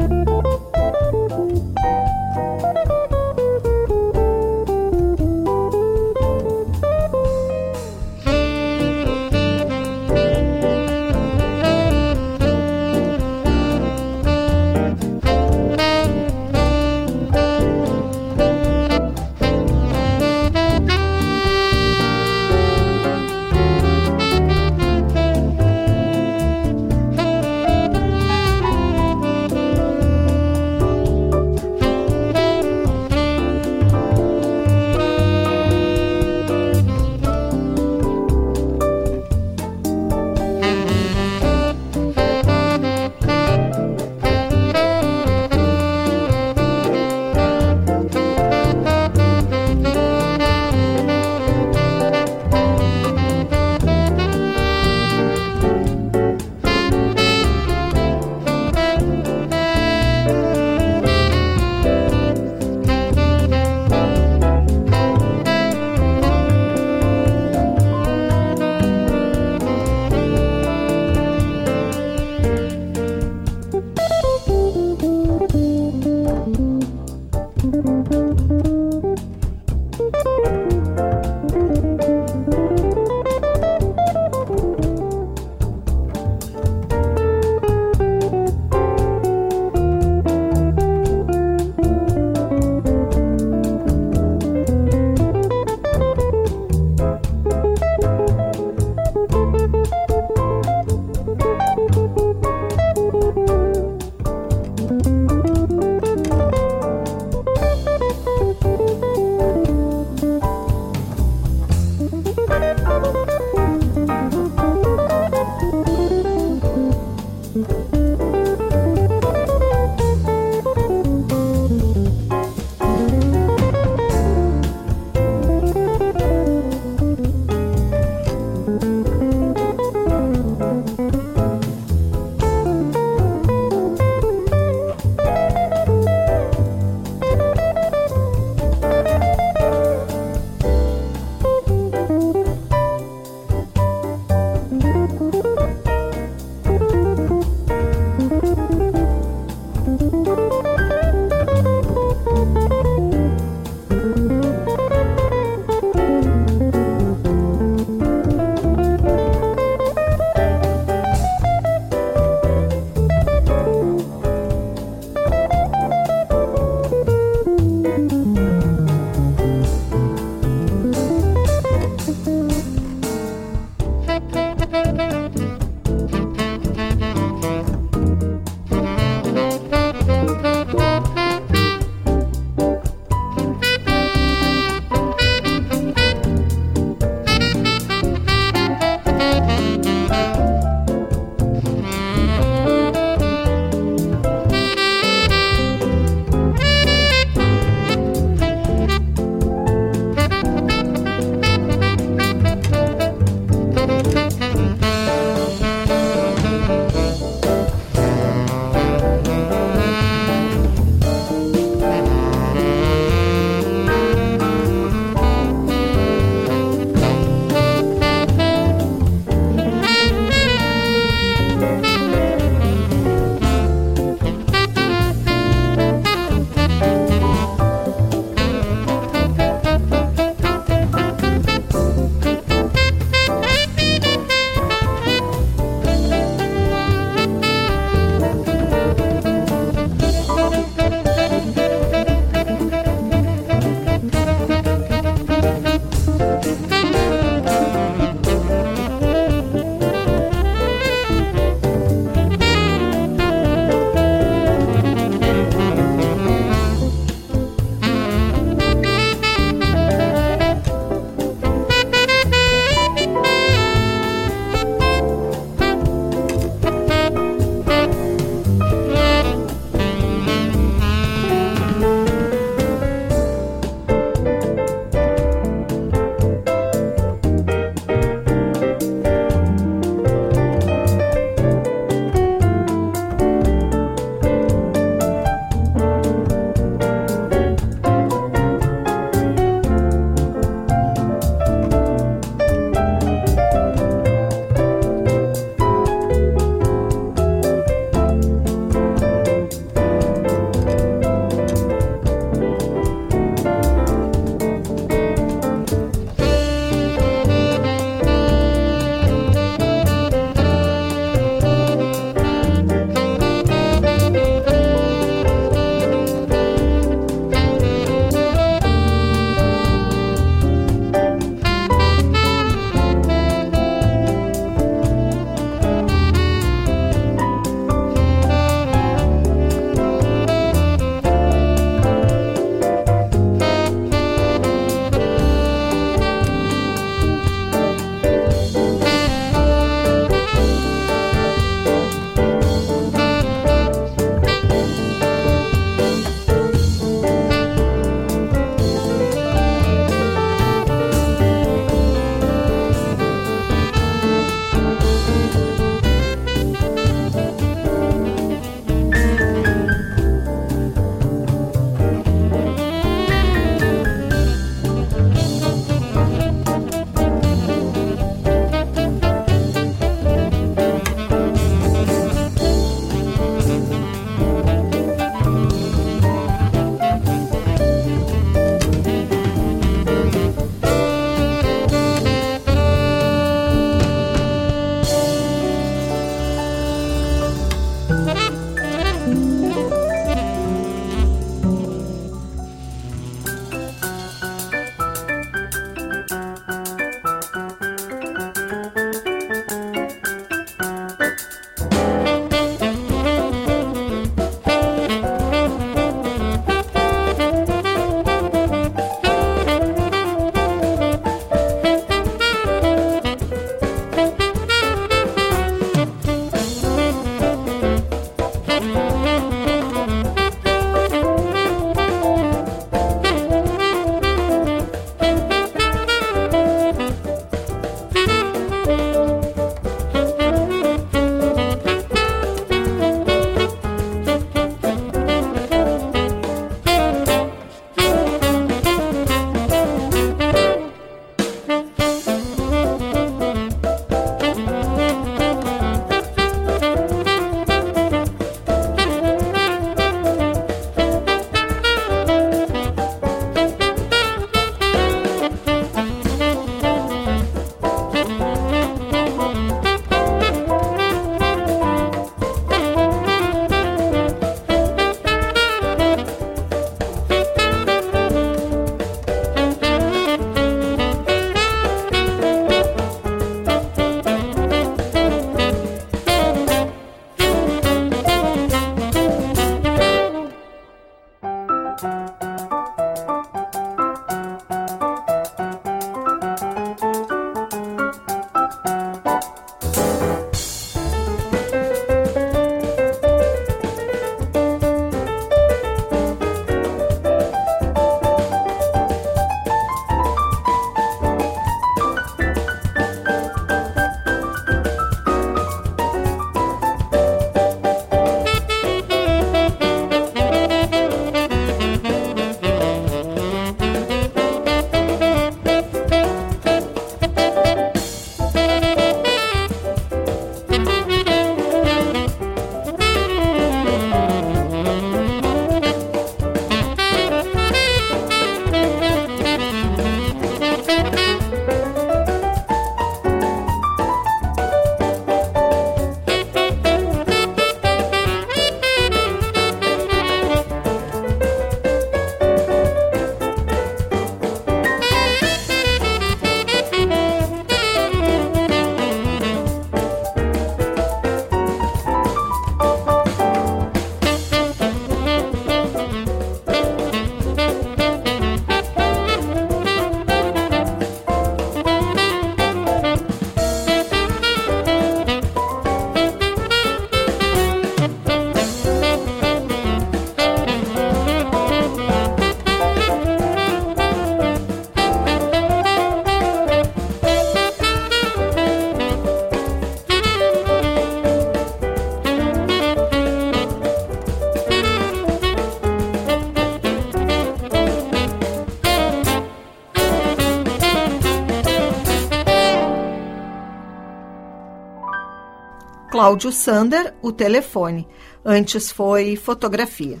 [596.06, 597.84] Cláudio Sander, o telefone.
[598.24, 600.00] Antes foi fotografia.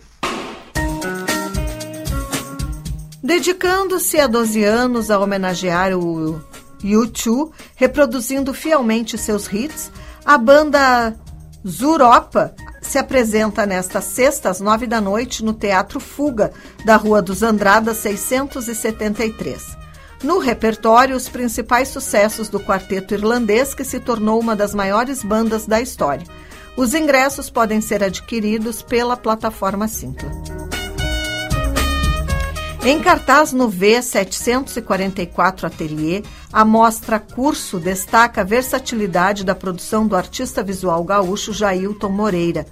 [3.20, 6.40] Dedicando-se a 12 anos a homenagear o
[6.80, 9.90] U2, reproduzindo fielmente seus hits,
[10.24, 11.12] a banda
[11.66, 16.52] Zuropa se apresenta nesta sexta às nove da noite no Teatro Fuga,
[16.84, 19.75] da Rua dos Andradas 673.
[20.26, 25.66] No repertório, os principais sucessos do quarteto irlandês, que se tornou uma das maiores bandas
[25.66, 26.26] da história.
[26.76, 30.28] Os ingressos podem ser adquiridos pela plataforma Simpla.
[32.84, 40.60] Em cartaz no V744 Atelier, a mostra Curso destaca a versatilidade da produção do artista
[40.60, 42.66] visual gaúcho Jailton Moreira.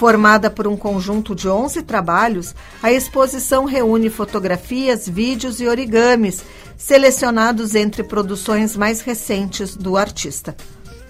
[0.00, 6.42] Formada por um conjunto de 11 trabalhos, a exposição reúne fotografias, vídeos e origamis,
[6.74, 10.56] selecionados entre produções mais recentes do artista.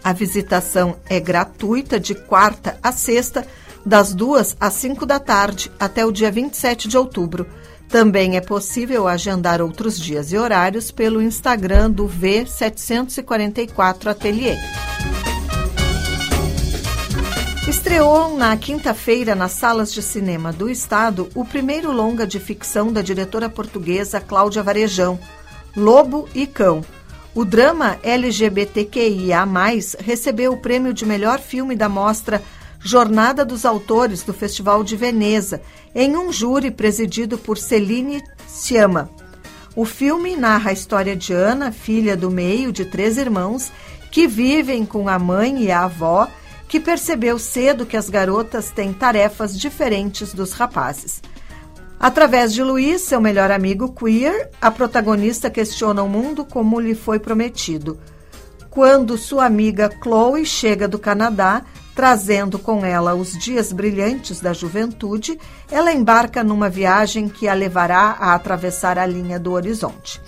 [0.03, 3.47] A visitação é gratuita de quarta a sexta,
[3.87, 7.47] das duas às cinco da tarde, até o dia 27 de outubro.
[7.89, 14.59] Também é possível agendar outros dias e horários pelo Instagram do V744 Atelier.
[17.71, 23.01] Estreou na quinta-feira nas salas de cinema do estado o primeiro longa de ficção da
[23.01, 25.17] diretora portuguesa Cláudia Varejão,
[25.77, 26.85] Lobo e Cão.
[27.33, 29.47] O drama LGBTQIA+,
[30.01, 32.43] recebeu o prêmio de melhor filme da mostra
[32.81, 35.63] Jornada dos Autores do Festival de Veneza,
[35.95, 39.09] em um júri presidido por Celine Sciamma.
[39.77, 43.71] O filme narra a história de Ana, filha do meio de três irmãos,
[44.11, 46.29] que vivem com a mãe e a avó,
[46.71, 51.21] que percebeu cedo que as garotas têm tarefas diferentes dos rapazes.
[51.99, 57.19] Através de Luiz, seu melhor amigo queer, a protagonista questiona o mundo como lhe foi
[57.19, 57.99] prometido.
[58.71, 65.39] Quando sua amiga Chloe chega do Canadá, Trazendo com ela os dias brilhantes da juventude,
[65.71, 70.19] ela embarca numa viagem que a levará a atravessar a linha do horizonte.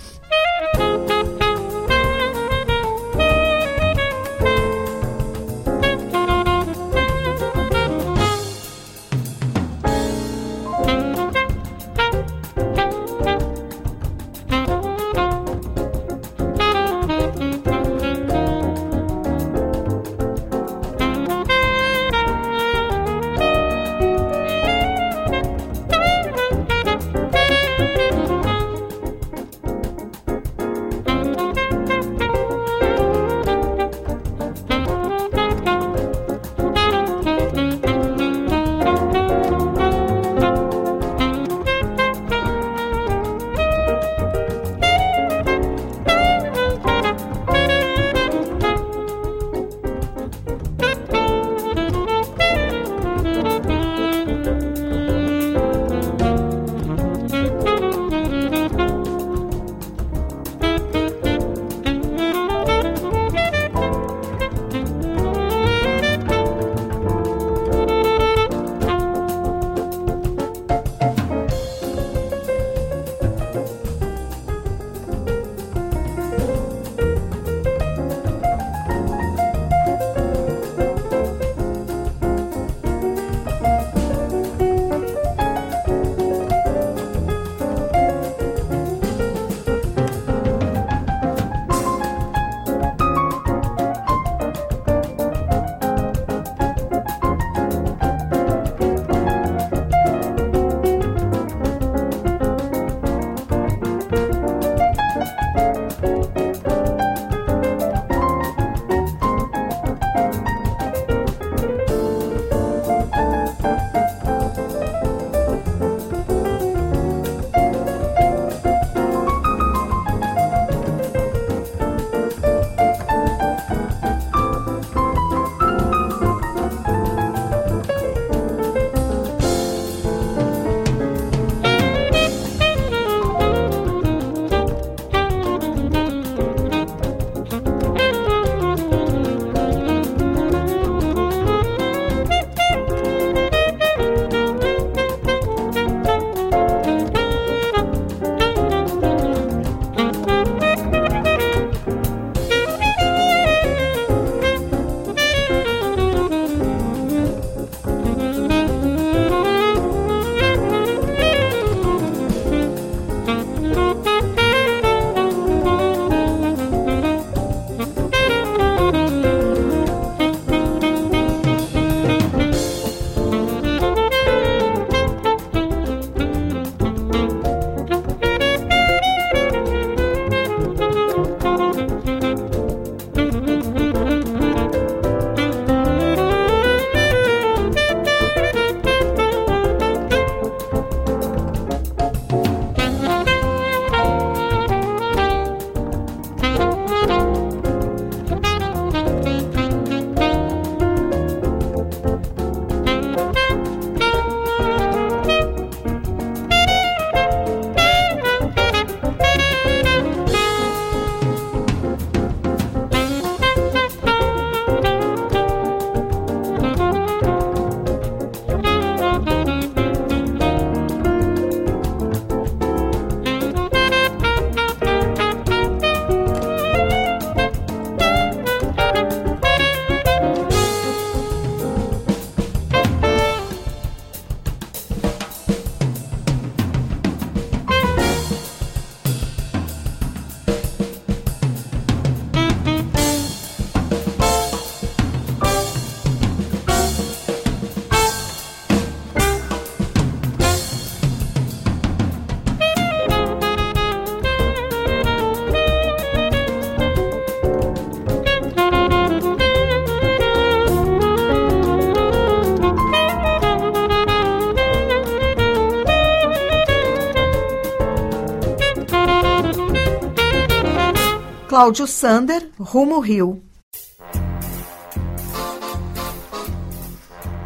[271.63, 273.41] Cláudio Sander, Rumo Rio.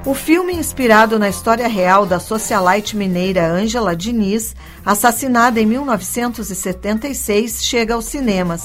[0.03, 7.93] O filme, inspirado na história real da socialite mineira Ângela Diniz, assassinada em 1976, chega
[7.93, 8.63] aos cinemas.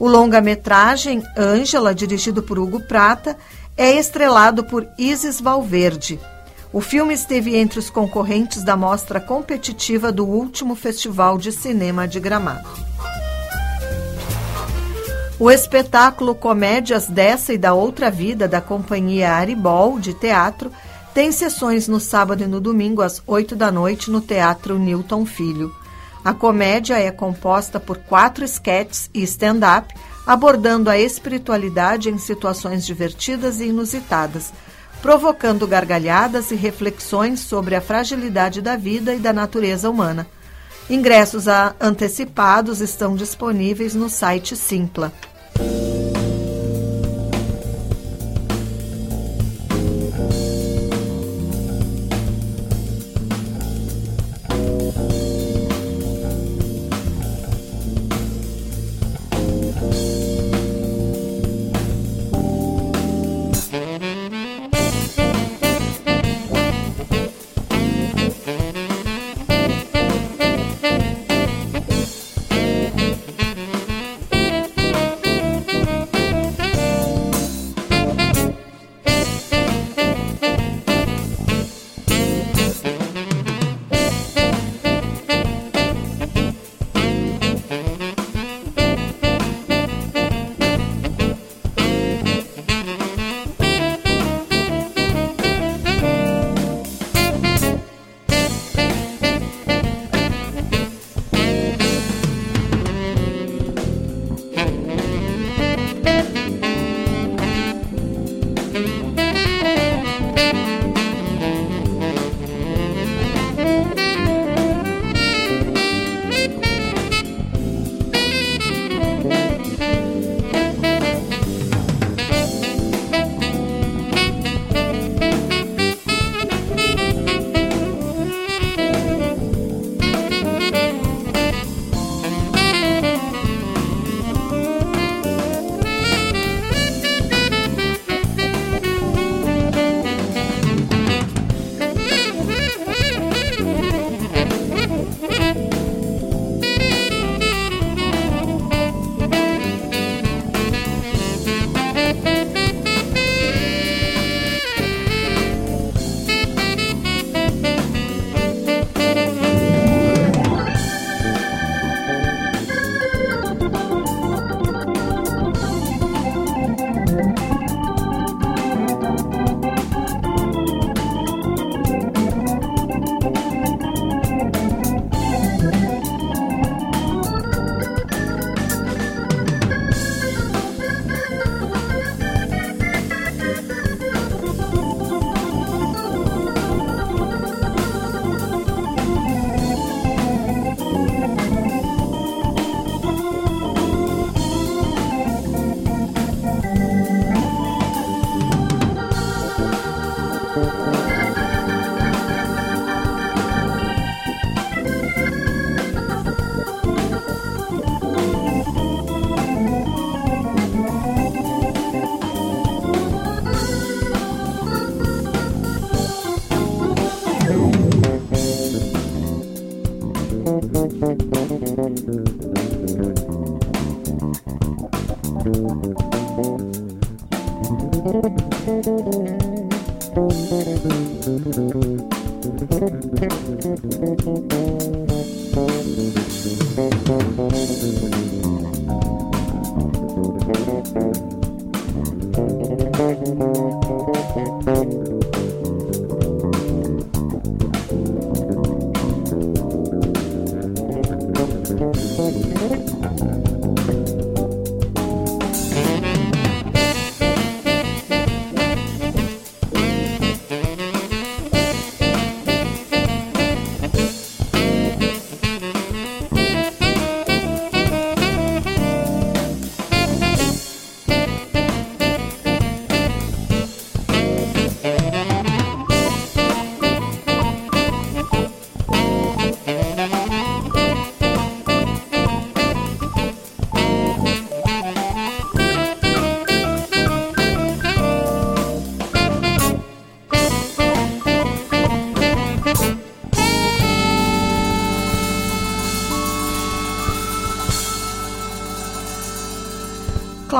[0.00, 3.36] O longa-metragem Ângela, dirigido por Hugo Prata,
[3.76, 6.18] é estrelado por Isis Valverde.
[6.72, 12.18] O filme esteve entre os concorrentes da mostra competitiva do último Festival de Cinema de
[12.18, 12.88] Gramado.
[15.40, 20.72] O espetáculo Comédias dessa e da Outra Vida da companhia Aribol de teatro
[21.14, 25.72] tem sessões no sábado e no domingo às 8 da noite no Teatro Newton Filho.
[26.24, 29.94] A comédia é composta por quatro esquetes e stand-up,
[30.26, 34.52] abordando a espiritualidade em situações divertidas e inusitadas,
[35.00, 40.26] provocando gargalhadas e reflexões sobre a fragilidade da vida e da natureza humana.
[40.90, 41.44] Ingressos
[41.78, 45.12] antecipados estão disponíveis no site Simpla.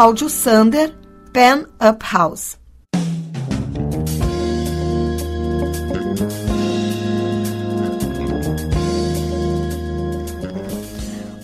[0.08, 0.94] Cláudio Sander,
[1.34, 2.56] Pen Up House.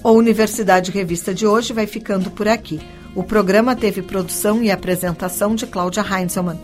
[0.02, 2.80] A Universidade Revista de hoje vai ficando por aqui.
[3.14, 6.58] O programa teve produção e apresentação de Cláudia Heinzelmann.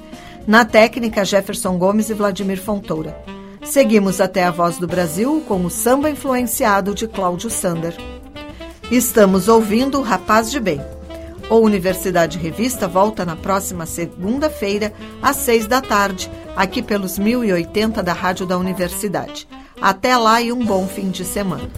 [0.46, 3.14] Na técnica, Jefferson Gomes e Vladimir Fontoura.
[3.62, 7.94] Seguimos até a Voz do Brasil com o samba influenciado de Cláudio Sander.
[8.90, 10.80] Estamos ouvindo o Rapaz de Bem.
[11.51, 18.12] A Universidade Revista volta na próxima segunda-feira, às seis da tarde, aqui pelos 1080 da
[18.12, 19.48] Rádio da Universidade.
[19.82, 21.68] Até lá e um bom fim de semana.